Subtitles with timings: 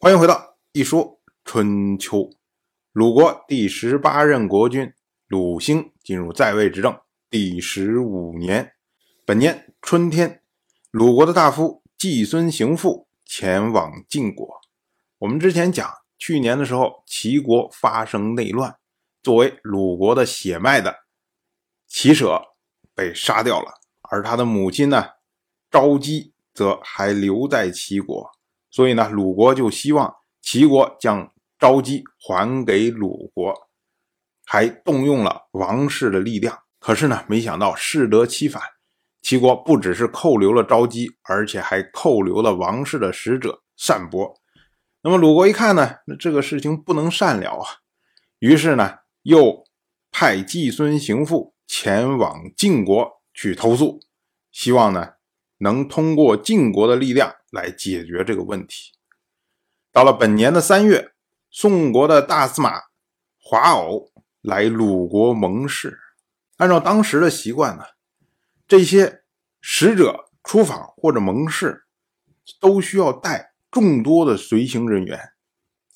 [0.00, 2.30] 欢迎回到一说春秋。
[2.92, 4.92] 鲁国第十八任国君
[5.26, 6.96] 鲁兴进入在位执政
[7.28, 8.74] 第十五年，
[9.26, 10.40] 本年春天，
[10.92, 14.60] 鲁国的大夫季孙行父前往晋国。
[15.18, 18.78] 我们之前讲，去年的时候，齐国发生内乱，
[19.20, 20.94] 作为鲁国的血脉的
[21.88, 22.40] 齐舍
[22.94, 23.72] 被杀掉了，
[24.02, 25.04] 而他的母亲呢，
[25.68, 28.37] 昭姬则还留在齐国。
[28.70, 33.54] 所以呢，鲁国就希望齐国将昭姬还给鲁国，
[34.44, 36.58] 还动用了王室的力量。
[36.78, 38.62] 可是呢，没想到适得其反，
[39.22, 44.34] 齐国不只是扣留了昭姬，而且还扣留了王室的使者单伯。
[45.02, 47.64] 那么鲁国一看呢，那这个事情不能善了啊，
[48.38, 49.64] 于是呢，又
[50.10, 54.00] 派季孙行父前往晋国去投诉，
[54.52, 55.14] 希望呢。
[55.60, 58.92] 能通过晋国的力量来解决这个问题。
[59.92, 61.12] 到了本年的三月，
[61.50, 62.82] 宋国的大司马
[63.40, 64.10] 华偶
[64.42, 65.98] 来鲁国盟誓。
[66.58, 67.84] 按照当时的习惯呢，
[68.66, 69.22] 这些
[69.60, 71.84] 使者出访或者盟誓，
[72.60, 75.32] 都需要带众多的随行人员。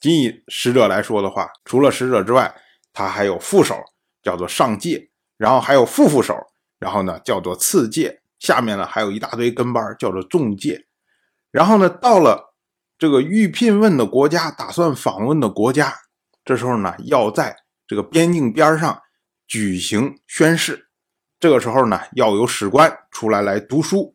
[0.00, 2.54] 仅以使者来说的话，除了使者之外，
[2.92, 3.76] 他还有副手，
[4.22, 6.36] 叫做上介，然后还有副副手，
[6.78, 8.22] 然后呢叫做次介。
[8.38, 10.86] 下面呢还有一大堆跟班，叫做众介。
[11.52, 12.54] 然后呢，到了
[12.98, 15.94] 这个预聘问的国家，打算访问的国家，
[16.44, 17.54] 这时候呢，要在
[17.86, 19.00] 这个边境边上
[19.46, 20.88] 举行宣誓。
[21.38, 24.12] 这个时候呢，要有史官出来来读书。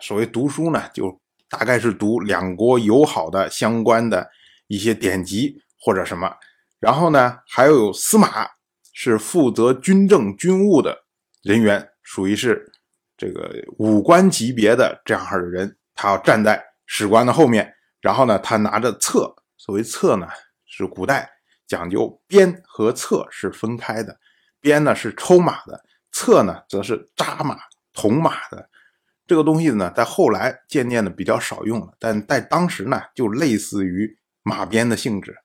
[0.00, 4.28] 所谓读书呢，就大概是读两国友好的相关的
[4.66, 6.34] 一些典籍或者什么。
[6.80, 8.48] 然后呢，还有司马，
[8.92, 11.04] 是负责军政军务的
[11.42, 12.72] 人员，属于是。
[13.20, 19.32] 这个武官级别的这样的人，他要站在史官的后面，然后呢，他拿着策。
[19.56, 20.26] 所谓策呢，
[20.66, 21.30] 是古代
[21.68, 24.18] 讲究鞭和策是分开的，
[24.60, 27.56] 鞭呢是抽马的，策呢则是扎马
[27.92, 28.68] 捅马的。
[29.24, 35.36] 这个东西呢，在后来渐渐的比较少用了，但在当时呢，就类似于马鞭的性质。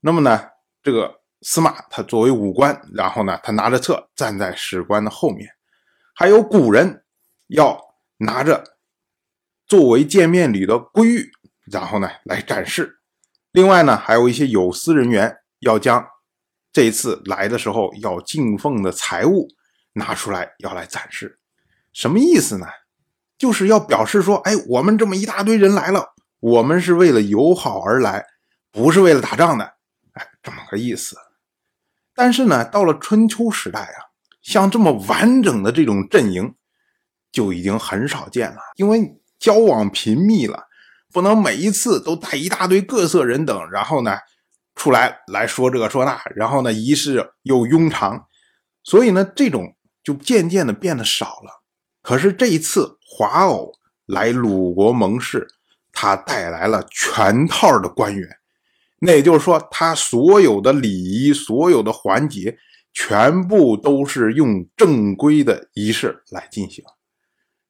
[0.00, 0.48] 那么呢，
[0.82, 5.46] 这个司马他作为武官，然后呢，他拿着策站在史官的后面，
[6.14, 7.02] 还有古人。
[7.48, 7.80] 要
[8.16, 8.64] 拿着
[9.66, 11.30] 作为见面礼的圭玉，
[11.70, 13.00] 然后呢来展示。
[13.52, 16.06] 另外呢，还有一些有司人员要将
[16.72, 19.48] 这一次来的时候要敬奉的财物
[19.94, 21.38] 拿出来，要来展示。
[21.92, 22.66] 什么意思呢？
[23.36, 28.24] 就是要表示说，哎，我们这么一大堆人来了，我们是为了友好而来，
[28.70, 29.64] 不是为了打仗的。
[30.12, 31.16] 哎，这么个意思。
[32.14, 36.54] 但是呢，到了春秋时代啊，像这么完整的这种阵营。
[37.32, 40.64] 就已经很少见了，因为交往频密了，
[41.12, 44.16] 不能每一次都带一大堆各色人等，然后呢
[44.74, 48.26] 出来来说这个说那，然后呢仪式又庸长，
[48.82, 51.62] 所以呢这种就渐渐的变得少了。
[52.02, 53.72] 可是这一次华偶
[54.06, 55.46] 来鲁国盟誓，
[55.92, 58.28] 他带来了全套的官员，
[59.00, 62.56] 那也就是说他所有的礼仪、所有的环节，
[62.92, 66.84] 全部都是用正规的仪式来进行。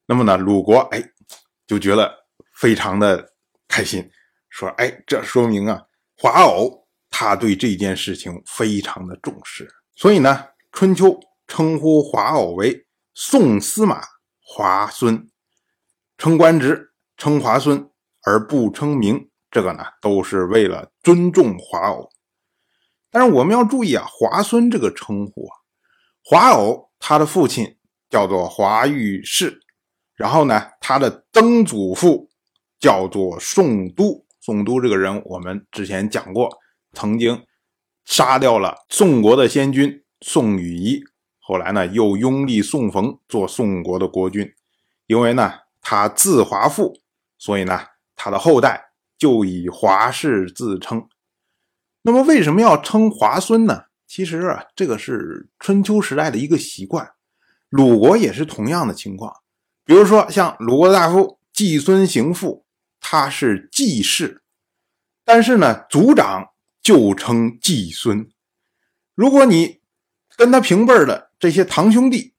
[0.05, 1.03] 那么呢，鲁国哎
[1.67, 2.11] 就觉得
[2.55, 3.33] 非常的
[3.67, 4.09] 开心，
[4.49, 5.83] 说哎，这说明啊，
[6.17, 14.01] 华偶他对这件事情非常的重视，所以呢，春秋称呼华偶为宋司马
[14.39, 15.29] 华孙，
[16.17, 17.89] 称官职称华孙
[18.23, 22.09] 而不称名，这个呢都是为了尊重华偶。
[23.11, 25.55] 但是我们要注意啊，华孙这个称呼啊，
[26.23, 27.77] 华偶他的父亲
[28.09, 29.61] 叫做华御士。
[30.17, 32.27] 然后呢，他的曾祖父
[32.77, 34.25] 叫做宋都。
[34.41, 36.49] 宋都这个人，我们之前讲过，
[36.93, 37.45] 曾经
[38.05, 41.01] 杀掉了宋国的先君宋禹仪。
[41.39, 44.49] 后来呢，又拥立宋冯做宋国的国君。
[45.05, 45.51] 因为呢，
[45.81, 46.93] 他字华父，
[47.37, 47.79] 所以呢，
[48.15, 51.07] 他的后代就以华氏自称。
[52.03, 53.83] 那么，为什么要称华孙呢？
[54.07, 57.11] 其实啊，这个是春秋时代的一个习惯。
[57.69, 59.33] 鲁国也是同样的情况。
[59.87, 62.65] 比如说，像鲁国大夫季孙行父，
[62.99, 64.41] 他是季氏，
[65.23, 66.49] 但是呢，族长
[66.81, 68.29] 就称季孙。
[69.15, 69.79] 如果你
[70.35, 72.33] 跟他平辈的这些堂兄弟，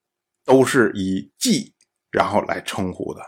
[0.45, 1.73] 都是以季
[2.11, 3.23] 然后来称呼的。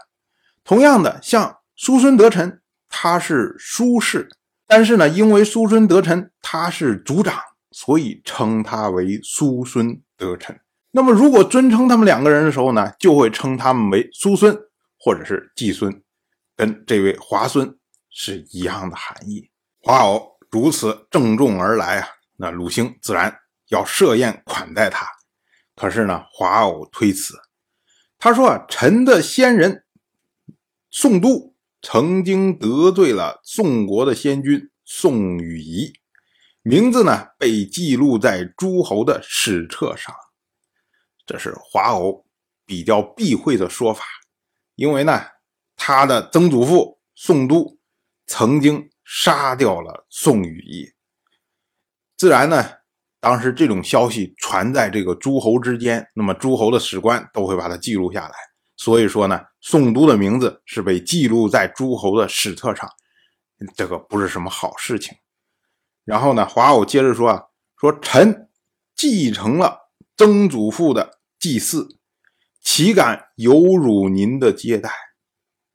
[0.65, 4.29] 同样的，像叔孙得臣，他是叔氏，
[4.67, 7.41] 但是呢，因为叔孙得臣他是族长，
[7.71, 10.61] 所以称他为叔孙得臣。
[10.93, 14.57] 那么，如果尊称他们两个人的时候呢，就会称他们为叔孙
[14.99, 16.03] 或者是季孙，
[16.57, 17.79] 跟这位华孙
[18.11, 19.49] 是一样的含义。
[19.83, 22.09] 华偶如此郑重而来啊，
[22.39, 23.39] 那鲁兴自然
[23.69, 25.07] 要设宴款待他。
[25.77, 27.35] 可是呢，华偶推辞，
[28.19, 29.85] 他说啊，臣的先人
[30.91, 35.93] 宋都曾经得罪了宋国的先君宋禹仪，
[36.63, 40.13] 名字呢被记录在诸侯的史册上。
[41.27, 42.25] 这是华偶
[42.67, 44.05] 比较避讳的说法，
[44.75, 45.23] 因为呢，
[45.77, 47.79] 他的曾祖父宋都
[48.27, 50.93] 曾经杀掉了宋禹仪，
[52.17, 52.65] 自然呢，
[53.21, 58.35] 当时这种消息传在这个诸侯之间，那么诸侯的史官都会把它记录下来。
[58.77, 62.89] 所以说呢，宋都的名字是被记录在诸侯的史册上，
[63.77, 65.15] 这个不是什么好事情。
[66.05, 67.45] 然后呢，华偶接着说啊，
[67.79, 68.49] 说臣
[68.95, 69.90] 继承了
[70.21, 71.19] 曾祖父的。
[71.39, 71.97] 祭祀，
[72.61, 74.91] 岂敢有辱您的接待？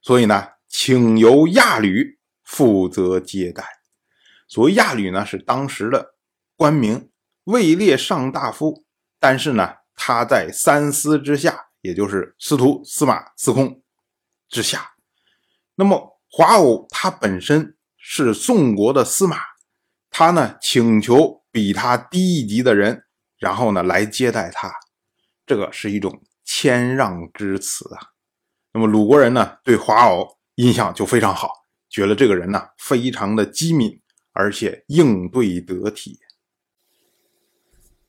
[0.03, 3.65] 所以呢，请由亚吕负责接待。
[4.47, 6.13] 所谓亚吕呢，是当时的
[6.55, 7.09] 官名，
[7.45, 8.85] 位列上大夫，
[9.19, 13.81] 但是呢，他在三司之下，也就是司徒、司马、司空
[14.47, 14.91] 之下。
[15.73, 19.39] 那么华武他本身是宋国的司马，
[20.11, 23.04] 他呢请求比他低一级的人，
[23.37, 24.71] 然后呢来接待他。
[25.45, 28.01] 这个是一种谦让之词啊，
[28.73, 31.49] 那么鲁国人呢对华偶印象就非常好，
[31.89, 34.01] 觉得这个人呢非常的机敏，
[34.31, 36.19] 而且应对得体。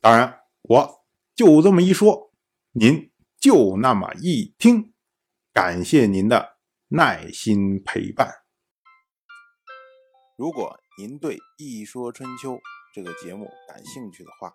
[0.01, 2.33] 当然，我就这么一说，
[2.73, 4.95] 您就那么一听，
[5.53, 6.59] 感谢您的
[6.89, 8.33] 耐心陪伴。
[10.39, 12.53] 如果您对《一说春秋》
[12.95, 14.55] 这个节目感兴趣的话，